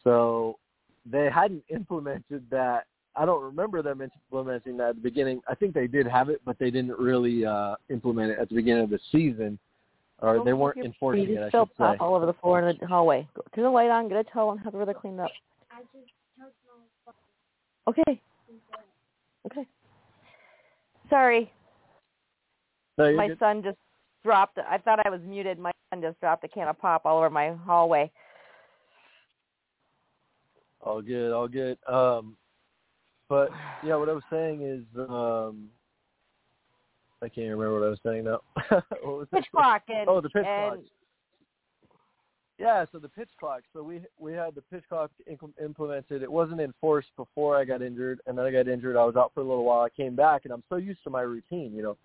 [0.04, 0.58] so
[1.10, 2.86] they hadn't implemented that.
[3.18, 5.42] I don't remember them implementing that at the beginning.
[5.48, 8.56] I think they did have it, but they didn't really uh, implement it at the
[8.56, 9.58] beginning of the season,
[10.20, 11.44] or they weren't enforcing it.
[11.44, 11.98] I still should pop say.
[12.02, 13.26] all over the floor in the hallway.
[13.34, 15.32] Go, turn the light on, get a towel, and have it really cleaned up.
[17.88, 18.20] Okay.
[19.46, 19.66] Okay.
[21.10, 21.52] Sorry,
[22.98, 23.40] No, my good.
[23.40, 23.78] son just
[24.24, 24.58] dropped.
[24.58, 25.60] I thought I was muted.
[25.60, 28.12] My son just dropped a can of pop all over my hallway.
[30.82, 31.78] All good, all good.
[31.88, 32.36] Um,
[33.30, 33.52] but
[33.84, 35.70] yeah, what I was saying is, um,
[37.22, 38.40] I can't remember what I was saying now.
[38.70, 39.36] what was it?
[39.36, 40.86] Pitch clock and Oh, the pitch and clock.
[42.58, 43.64] Yeah, so the pitch clock.
[43.74, 46.24] So we we had the pitch clock inc- implemented.
[46.24, 48.96] It wasn't enforced before I got injured, and then I got injured.
[48.96, 49.82] I was out for a little while.
[49.82, 51.74] I came back, and I'm so used to my routine.
[51.76, 51.98] You know,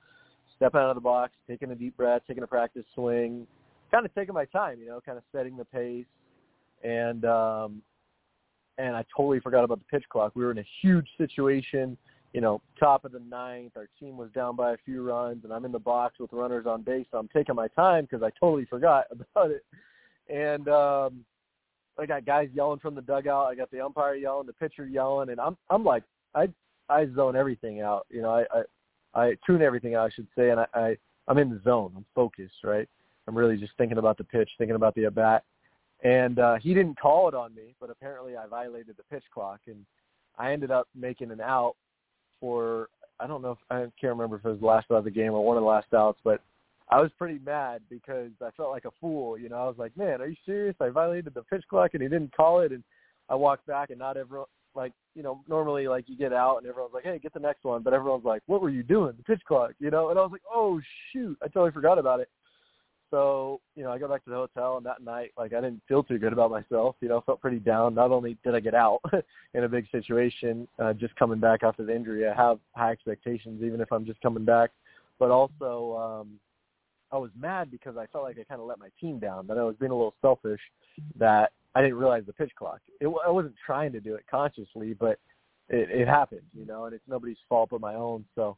[0.56, 3.46] stepping out of the box, taking a deep breath, taking a practice swing,
[3.92, 4.80] kind of taking my time.
[4.80, 6.06] You know, kind of setting the pace,
[6.82, 7.80] and um,
[8.76, 10.32] and I totally forgot about the pitch clock.
[10.34, 11.96] We were in a huge situation.
[12.32, 15.52] You know, top of the ninth, our team was down by a few runs, and
[15.52, 17.06] I'm in the box with runners on base.
[17.12, 19.64] So I'm taking my time because I totally forgot about it
[20.30, 21.24] and um
[21.98, 23.46] I got guys yelling from the dugout.
[23.46, 26.48] I got the umpire yelling, the pitcher yelling, and I'm I'm like I
[26.88, 28.06] I zone everything out.
[28.10, 28.44] You know, I
[29.14, 30.96] I, I tune everything out, I should say, and I, I
[31.28, 31.92] I'm in the zone.
[31.96, 32.88] I'm focused, right?
[33.28, 35.44] I'm really just thinking about the pitch, thinking about the at bat.
[36.02, 39.60] And uh he didn't call it on me, but apparently I violated the pitch clock
[39.66, 39.84] and
[40.38, 41.74] I ended up making an out
[42.40, 42.88] for
[43.18, 45.10] I don't know if I can't remember if it was the last out of the
[45.10, 46.40] game or one of the last outs, but
[46.90, 49.38] I was pretty mad because I felt like a fool.
[49.38, 50.74] You know, I was like, man, are you serious?
[50.80, 52.72] I violated the pitch clock and he didn't call it.
[52.72, 52.82] And
[53.28, 56.66] I walked back and not everyone, like, you know, normally like you get out and
[56.66, 57.82] everyone's like, hey, get the next one.
[57.82, 59.14] But everyone's like, what were you doing?
[59.16, 60.10] The pitch clock, you know?
[60.10, 60.80] And I was like, oh,
[61.12, 61.38] shoot.
[61.42, 62.28] I totally forgot about it.
[63.12, 65.82] So, you know, I go back to the hotel and that night, like, I didn't
[65.86, 66.96] feel too good about myself.
[67.00, 67.94] You know, felt pretty down.
[67.94, 69.00] Not only did I get out
[69.54, 73.62] in a big situation, uh, just coming back after the injury, I have high expectations,
[73.62, 74.70] even if I'm just coming back.
[75.18, 76.40] But also, um,
[77.12, 79.46] I was mad because I felt like I kind of let my team down.
[79.46, 80.60] That I was being a little selfish.
[81.18, 82.80] That I didn't realize the pitch clock.
[83.00, 85.18] It, I wasn't trying to do it consciously, but
[85.68, 88.24] it, it happened, you know, and it's nobody's fault but my own.
[88.34, 88.56] So,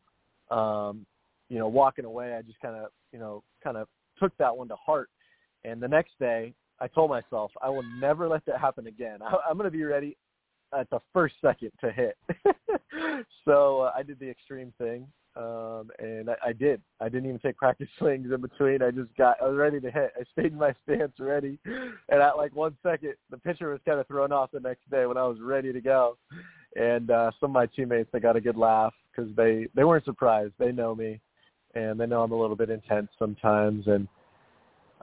[0.51, 1.07] um,
[1.49, 3.89] you know, walking away, I just kind of, you know, kind of
[4.19, 5.09] took that one to heart.
[5.65, 9.21] And the next day, I told myself I will never let that happen again.
[9.23, 10.17] I, I'm going to be ready
[10.77, 12.17] at the first second to hit.
[13.45, 16.83] so uh, I did the extreme thing um, and I, I did.
[17.01, 18.83] I didn't even take practice swings in between.
[18.83, 19.37] I just got.
[19.43, 20.13] I was ready to hit.
[20.19, 23.99] I stayed in my stance, ready, and at like one second, the pitcher was kind
[23.99, 26.19] of thrown off the next day when I was ready to go.
[26.77, 30.05] And uh, some of my teammates, they got a good laugh because they they weren't
[30.05, 30.53] surprised.
[30.59, 31.21] They know me,
[31.75, 33.87] and they know I'm a little bit intense sometimes.
[33.87, 34.09] And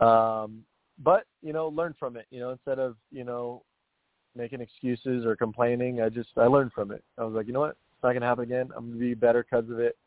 [0.06, 0.63] um,
[1.04, 2.28] but you know, learn from it.
[2.30, 3.63] You know, instead of you know
[4.36, 7.04] making excuses or complaining, I just I learned from it.
[7.18, 8.70] I was like, you know what, it's not gonna happen again.
[8.78, 9.98] I'm gonna be better because of it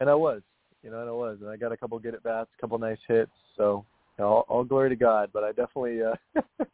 [0.00, 0.42] and I was,
[0.82, 2.78] you know, and I was, and I got a couple good at bats, a couple
[2.78, 3.30] nice hits.
[3.56, 3.84] So,
[4.18, 5.30] you know, all, all glory to God.
[5.32, 6.14] But I definitely uh,
[6.58, 6.68] that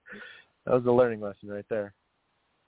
[0.66, 1.94] was a learning lesson right there.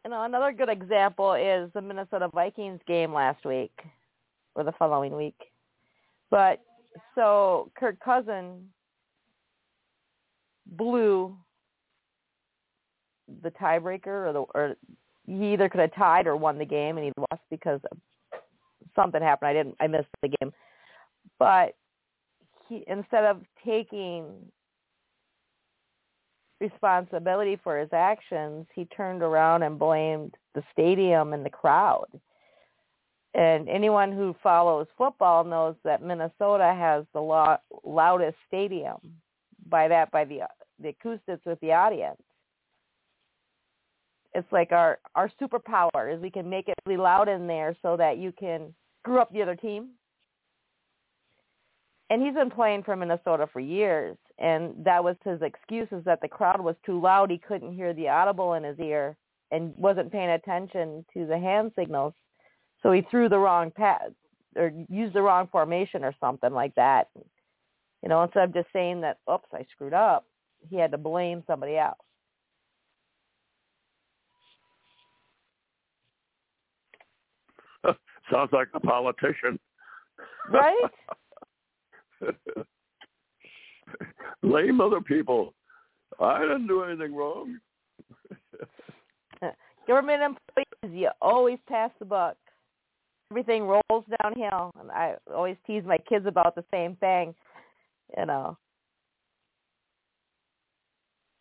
[0.05, 3.73] You know, another good example is the Minnesota Vikings game last week
[4.55, 5.39] or the following week.
[6.31, 6.61] But
[7.15, 8.69] so Kirk Cousin
[10.67, 11.37] blew
[13.43, 14.77] the tiebreaker or the or
[15.27, 17.99] he either could have tied or won the game and he lost because of
[18.95, 19.49] something happened.
[19.49, 20.53] I didn't I missed the game.
[21.39, 21.75] But
[22.69, 24.25] he instead of taking
[26.61, 32.07] responsibility for his actions, he turned around and blamed the stadium and the crowd.
[33.35, 38.99] And anyone who follows football knows that Minnesota has the lo- loudest stadium.
[39.69, 40.43] By that, by the
[40.79, 42.21] the acoustics with the audience.
[44.35, 47.97] It's like our our superpower is we can make it really loud in there so
[47.97, 49.91] that you can screw up the other team.
[52.11, 56.21] And he's been playing for Minnesota for years, and that was his excuse is that
[56.21, 57.31] the crowd was too loud.
[57.31, 59.17] He couldn't hear the audible in his ear
[59.51, 62.13] and wasn't paying attention to the hand signals.
[62.83, 64.11] So he threw the wrong pass
[64.57, 67.09] or used the wrong formation or something like that.
[68.03, 70.27] You know, instead of just saying that, oops, I screwed up,
[70.69, 71.99] he had to blame somebody else.
[78.31, 79.59] Sounds like a politician.
[80.51, 80.91] Right?
[84.43, 85.55] Blame other people.
[86.21, 87.59] I didn't do anything wrong.
[89.87, 92.37] Government employees, you always pass the buck.
[93.31, 94.71] everything rolls downhill.
[94.81, 97.35] And I always tease my kids about the same thing.
[98.17, 98.57] You know,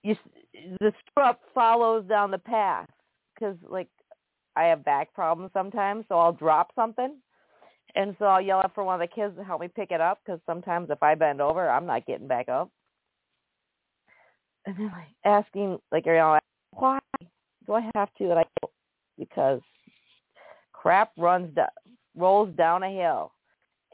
[0.04, 0.16] you
[0.80, 2.90] the screw up follows down the path
[3.34, 3.88] because like
[4.56, 7.18] I have back problems sometimes, so I'll drop something,
[7.96, 10.02] and so I'll yell out for one of the kids to help me pick it
[10.02, 12.70] up because sometimes if I bend over, I'm not getting back up.
[14.66, 16.40] And then like asking, like you know,
[16.72, 17.00] why
[17.66, 18.24] do I have to?
[18.26, 18.70] And I go,
[19.18, 19.62] because
[20.72, 21.68] crap runs down,
[22.16, 23.32] rolls down a hill,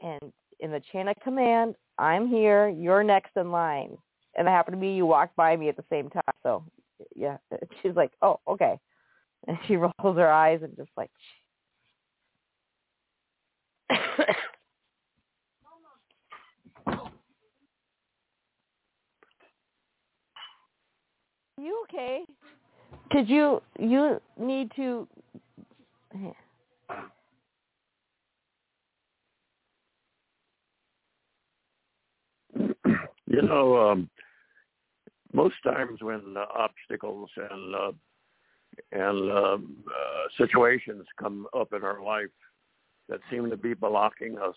[0.02, 3.96] and in the chain of command, I'm here, you're next in line,
[4.36, 6.22] and it happened to be you walked by me at the same time.
[6.42, 6.64] So
[7.14, 7.38] yeah,
[7.82, 8.78] she's like, oh, okay,
[9.46, 11.10] and she rolls her eyes and just like.
[21.58, 22.24] you okay?
[23.10, 25.08] Did you you need to?
[33.26, 34.10] You know, um,
[35.32, 37.92] most times when uh, obstacles and uh,
[38.92, 42.30] and um, uh, situations come up in our life
[43.08, 44.54] that seem to be blocking us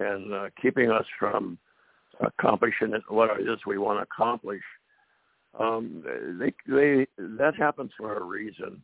[0.00, 1.58] and uh, keeping us from
[2.20, 4.62] accomplishing what it is we want to accomplish,
[5.58, 6.02] um,
[6.38, 8.82] they, they, that happens for a reason.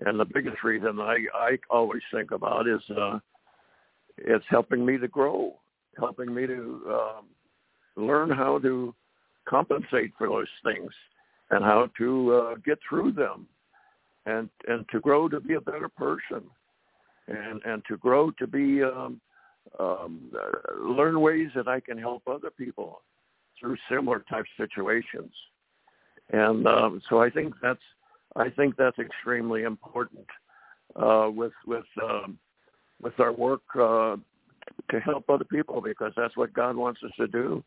[0.00, 3.18] And the biggest reason I, I always think about is uh,
[4.18, 5.54] it's helping me to grow,
[5.98, 7.26] helping me to um,
[7.96, 8.94] learn how to
[9.48, 10.92] compensate for those things
[11.50, 13.46] and how to uh, get through them
[14.28, 16.42] and and to grow to be a better person
[17.28, 19.20] and and to grow to be um,
[19.78, 20.30] um,
[20.80, 23.02] learn ways that I can help other people
[23.58, 25.32] through similar type situations.
[26.30, 27.80] And um, so I think that's
[28.36, 30.26] I think that's extremely important
[30.96, 32.38] uh, with with um,
[33.00, 34.16] with our work uh,
[34.90, 37.64] to help other people because that's what God wants us to do.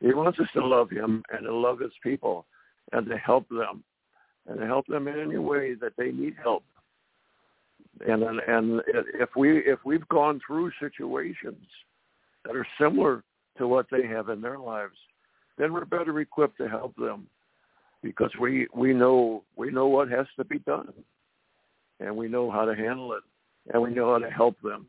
[0.00, 2.46] He wants us to love Him and to love His people
[2.92, 3.82] and to help them
[4.46, 6.64] and to help them in any way that they need help.
[8.06, 11.66] And and if we if we've gone through situations
[12.44, 13.22] that are similar
[13.58, 14.96] to what they have in their lives,
[15.56, 17.26] then we're better equipped to help them
[18.02, 20.92] because we we know we know what has to be done,
[22.00, 23.22] and we know how to handle it,
[23.72, 24.86] and we know how to help them.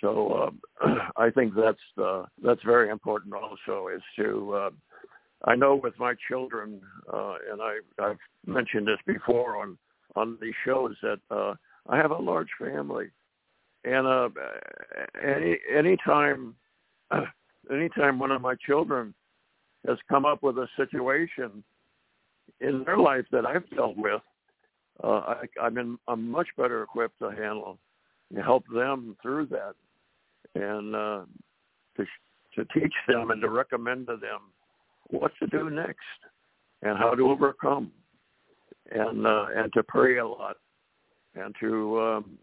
[0.00, 0.50] So
[0.82, 3.34] um, I think that's uh, that's very important.
[3.34, 4.70] Also, is to uh,
[5.44, 6.80] I know with my children,
[7.12, 9.78] uh, and I, I've mentioned this before on
[10.14, 11.54] on these shows that uh,
[11.88, 13.06] I have a large family,
[13.84, 14.28] and uh,
[15.22, 16.54] any time
[17.10, 17.26] anytime
[17.72, 19.14] anytime one of my children
[19.86, 21.64] has come up with a situation
[22.60, 24.22] in their life that I've dealt with,
[25.02, 27.78] uh, I, I'm in, I'm much better equipped to handle
[28.32, 29.74] and help them through that,
[30.54, 31.24] and uh,
[31.96, 32.04] to
[32.54, 34.40] to teach them and to recommend to them
[35.12, 35.98] what to do next
[36.82, 37.92] and how to overcome,
[38.90, 40.56] and uh, and to pray a lot,
[41.34, 42.38] and to um,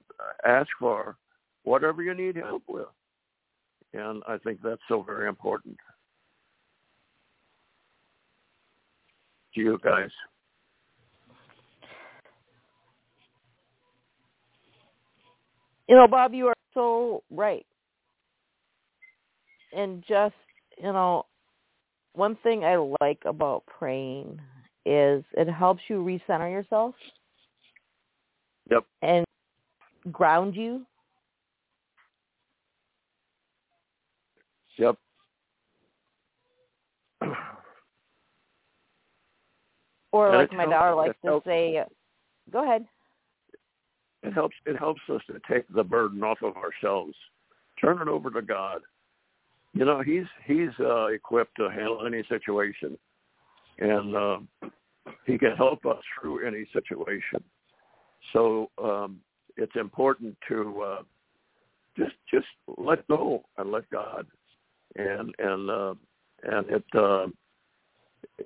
[0.45, 1.17] ask for
[1.63, 2.87] whatever you need help with,
[3.93, 5.77] and I think that's so very important.
[9.55, 10.09] to you guys.
[15.87, 17.65] You know, Bob, you are so right.
[19.75, 20.35] And just,
[20.77, 21.25] you know,
[22.13, 24.39] one thing I like about praying
[24.85, 26.95] is it helps you recenter yourself.
[28.69, 28.83] Yep.
[29.01, 29.25] And
[30.11, 30.85] ground you.
[34.77, 34.95] Yep.
[40.11, 41.85] Or like my helps, daughter likes to helps, say,
[42.49, 42.87] "Go ahead."
[44.23, 44.55] It helps.
[44.65, 47.13] It helps us to take the burden off of ourselves,
[47.79, 48.81] turn it over to God.
[49.79, 52.97] You know, He's He's uh, equipped to handle any situation,
[53.77, 54.39] and uh,
[55.25, 57.41] He can help us through any situation.
[58.33, 59.21] So um,
[59.55, 61.01] it's important to uh,
[61.97, 64.27] just just let go and let God,
[64.97, 65.93] and and uh,
[66.43, 66.83] and it.
[66.93, 67.27] Uh,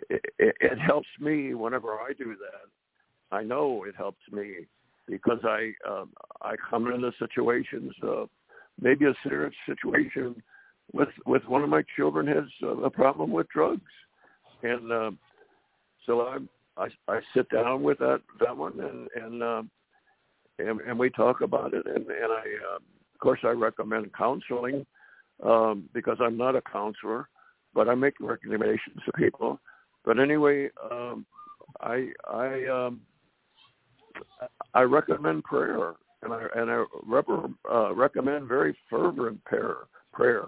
[0.10, 3.36] it, it helps me whenever I do that.
[3.36, 4.68] I know it helps me
[5.08, 6.12] because I um,
[6.44, 8.26] I come into situations, uh,
[8.80, 10.36] maybe a serious situation
[10.92, 12.46] with with one of my children has
[12.84, 13.82] a problem with drugs,
[14.64, 15.12] and uh,
[16.06, 16.38] so I,
[16.78, 19.64] I I sit down with that that one and and uh,
[20.60, 24.86] and, and we talk about it, and and I uh, of course I recommend counseling
[25.44, 27.30] um, because I'm not a counselor,
[27.74, 29.60] but I make recommendations to people.
[30.06, 31.26] But anyway, um,
[31.80, 33.02] I I um,
[34.74, 35.94] I recommend prayer.
[36.22, 37.28] And I and I rep-
[37.70, 39.76] uh, recommend very fervent prayer,
[40.14, 40.46] prayer,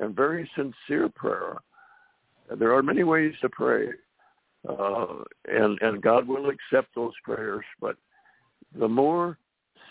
[0.00, 1.56] and very sincere prayer.
[2.58, 3.90] There are many ways to pray,
[4.68, 5.06] uh,
[5.46, 7.64] and and God will accept those prayers.
[7.80, 7.96] But
[8.76, 9.38] the more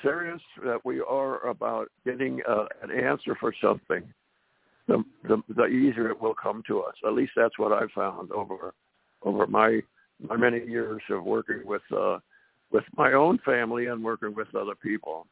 [0.02, 4.04] serious that we are about getting uh, an answer for something,
[4.88, 6.96] the, the the easier it will come to us.
[7.06, 8.74] At least that's what I've found over
[9.24, 9.80] over my
[10.28, 12.20] my many years of working with uh,
[12.72, 15.28] with my own family and working with other people.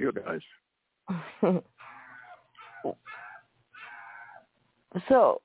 [0.00, 0.40] You guys.
[5.08, 5.40] so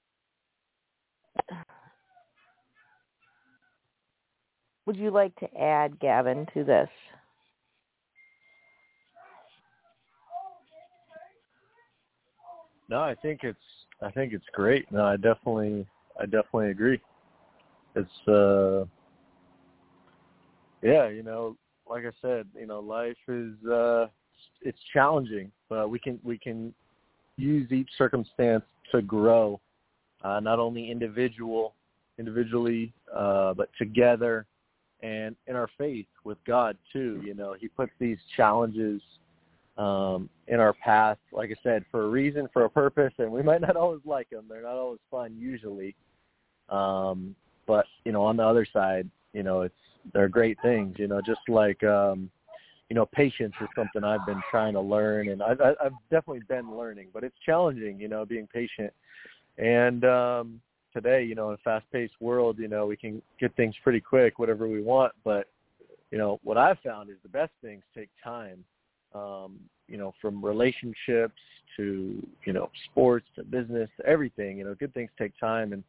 [4.85, 6.89] would you like to add Gavin to this?
[12.89, 13.57] No, I think it's
[14.01, 14.91] I think it's great.
[14.91, 15.85] No, I definitely
[16.19, 17.01] I definitely agree.
[17.95, 18.85] It's uh
[20.81, 21.57] yeah, you know,
[21.89, 24.07] like I said, you know, life is uh
[24.61, 26.73] it's challenging, but we can we can
[27.37, 29.59] use each circumstance to grow,
[30.23, 31.73] uh not only individual
[32.17, 34.45] individually, uh but together
[35.01, 37.55] and in our faith with God too, you know.
[37.59, 39.01] He puts these challenges
[39.77, 43.41] um, in our path, like I said, for a reason, for a purpose, and we
[43.43, 44.45] might not always like them.
[44.49, 45.95] They're not always fun usually.
[46.69, 47.35] Um,
[47.67, 49.75] but, you know, on the other side, you know, it's,
[50.13, 52.29] they're great things, you know, just like, um,
[52.89, 56.77] you know, patience is something I've been trying to learn and I've, I've definitely been
[56.77, 58.93] learning, but it's challenging, you know, being patient.
[59.57, 60.61] And, um,
[60.93, 63.99] today, you know, in a fast paced world, you know, we can get things pretty
[63.99, 65.47] quick, whatever we want, but,
[66.11, 68.63] you know, what I've found is the best things take time
[69.15, 71.39] um, you know, from relationships
[71.77, 75.83] to, you know, sports to business to everything, you know, good things take time and,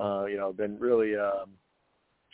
[0.00, 1.50] uh, you know, been really, um,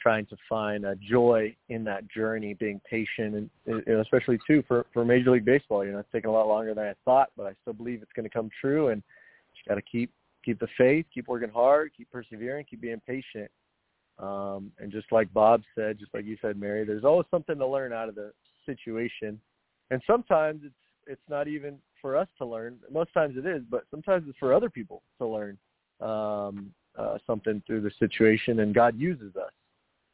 [0.02, 4.86] trying to find a joy in that journey, being patient and, and especially too for,
[4.92, 7.46] for Major League Baseball, you know, it's taken a lot longer than I thought, but
[7.46, 9.02] I still believe it's going to come true and
[9.54, 10.10] just got to keep,
[10.44, 13.50] keep the faith, keep working hard, keep persevering, keep being patient.
[14.18, 17.66] Um, and just like Bob said, just like you said, Mary, there's always something to
[17.66, 18.32] learn out of the
[18.66, 19.40] situation
[19.92, 20.74] and sometimes it's
[21.06, 22.78] it's not even for us to learn.
[22.90, 25.58] Most times it is, but sometimes it's for other people to learn
[26.00, 29.52] um, uh, something through the situation, and God uses us.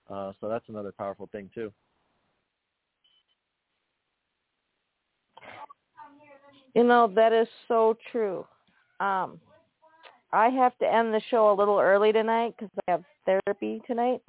[0.08, 1.72] Uh, so that's another powerful thing too.
[6.74, 8.46] You know that is so true.
[9.00, 9.40] Um,
[10.32, 14.20] I have to end the show a little early tonight because I have therapy tonight.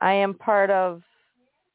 [0.00, 1.02] I am part of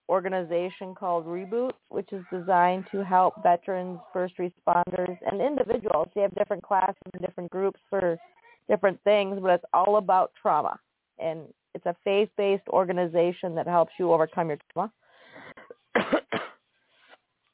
[0.10, 6.08] organization called Reboot, which is designed to help veterans, first responders, and individuals.
[6.14, 8.18] They have different classes and different groups for
[8.70, 10.80] different things, but it's all about trauma.
[11.20, 11.42] And
[11.74, 14.92] it's a faith-based organization that helps you overcome your trauma.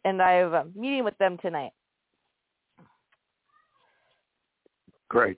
[0.06, 1.72] and I have a meeting with them tonight.
[5.10, 5.38] Great,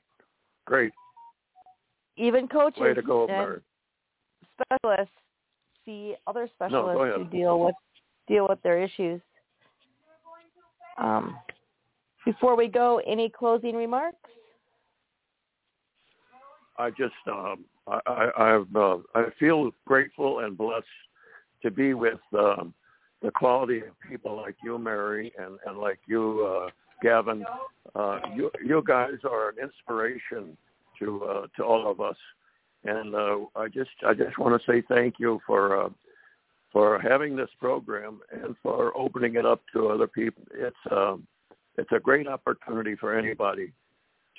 [0.65, 0.91] great.
[2.17, 3.61] Even coaches Way to go, and
[4.61, 5.15] specialists
[5.85, 7.75] see other specialists no, who deal with
[8.27, 9.21] deal with their issues.
[10.97, 11.37] Um,
[12.25, 14.17] before we go, any closing remarks?
[16.77, 20.85] I just um, I I uh, I feel grateful and blessed
[21.63, 22.73] to be with um,
[23.21, 26.69] the quality of people like you, Mary, and and like you, uh,
[27.01, 27.45] Gavin.
[27.95, 30.57] Uh, you you guys are an inspiration
[30.99, 32.17] to uh, to all of us
[32.83, 35.89] and uh, I just I just want to say thank you for uh,
[36.71, 40.43] for having this program and for opening it up to other people.
[40.53, 41.27] It's um,
[41.77, 43.71] it's a great opportunity for anybody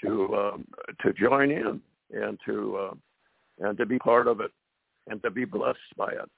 [0.02, 0.64] to um,
[1.02, 1.80] to join in
[2.12, 2.94] and to uh,
[3.60, 4.50] and to be part of it
[5.08, 6.30] and to be blessed by it.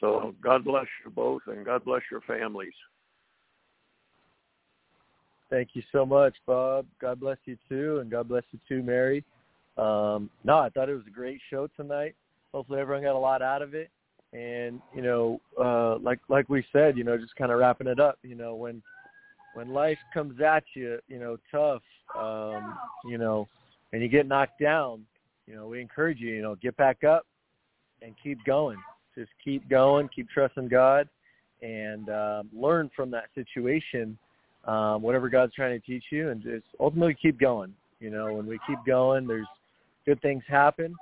[0.00, 2.72] So God bless you both and God bless your families.
[5.50, 6.86] Thank you so much, Bob.
[7.00, 9.24] God bless you too, and God bless you too, Mary.
[9.78, 12.14] Um, no, I thought it was a great show tonight.
[12.52, 13.90] Hopefully, everyone got a lot out of it.
[14.34, 17.98] And you know, uh, like like we said, you know, just kind of wrapping it
[17.98, 18.18] up.
[18.22, 18.82] You know, when
[19.54, 21.82] when life comes at you, you know, tough,
[22.18, 22.76] um,
[23.06, 23.48] you know,
[23.92, 25.04] and you get knocked down,
[25.48, 27.26] you know, we encourage you, you know, get back up
[28.02, 28.76] and keep going.
[29.16, 31.08] Just keep going, keep trusting God,
[31.62, 34.16] and um, learn from that situation,
[34.66, 37.74] um, whatever God's trying to teach you, and just ultimately keep going.
[37.98, 39.46] You know, when we keep going, there's
[40.06, 40.94] good things happen.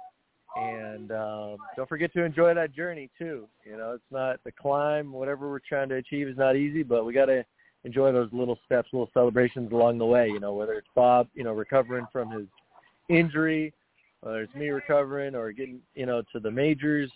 [0.57, 3.47] And um, don't forget to enjoy that journey too.
[3.66, 7.05] You know, it's not the climb, whatever we're trying to achieve is not easy, but
[7.05, 7.44] we got to
[7.84, 10.28] enjoy those little steps, little celebrations along the way.
[10.28, 12.47] You know, whether it's Bob, you know, recovering from his
[13.11, 13.74] injury,
[14.26, 17.12] whether it's me recovering or getting, you know, to the majors,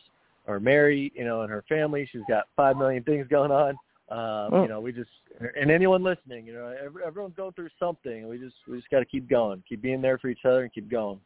[0.46, 2.08] or Mary, you know, and her family.
[2.11, 3.70] She's got five million things going on.
[4.11, 4.62] Um, Mm.
[4.62, 5.11] You know, we just
[5.56, 8.28] and anyone listening, you know, every, everyone's going through something.
[8.28, 10.72] We just we just got to keep going, keep being there for each other, and
[10.72, 11.20] keep going.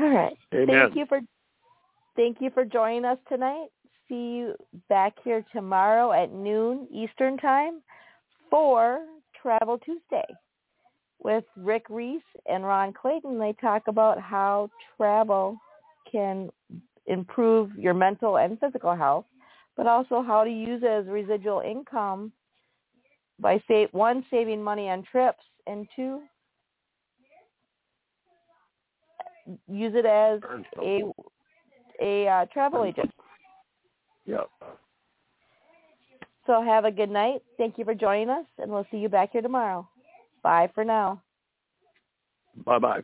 [0.00, 0.36] All right.
[0.52, 0.66] Amen.
[0.68, 1.20] Thank you for
[2.16, 3.68] thank you for joining us tonight.
[4.08, 4.54] See you
[4.88, 7.82] back here tomorrow at noon Eastern time
[8.50, 9.00] for
[9.40, 10.26] Travel Tuesday
[11.26, 13.36] with Rick Reese and Ron Clayton.
[13.36, 15.58] They talk about how travel
[16.10, 16.50] can
[17.06, 19.24] improve your mental and physical health,
[19.76, 22.30] but also how to use it as residual income
[23.40, 26.22] by sa- one saving money on trips and two
[29.68, 30.40] use it as
[30.80, 31.02] a
[32.00, 33.10] a uh, travel agent.
[34.26, 34.48] Yep.
[36.46, 37.42] So have a good night.
[37.58, 39.88] Thank you for joining us, and we'll see you back here tomorrow.
[40.46, 41.24] Bye for now.
[42.64, 43.02] Bye bye.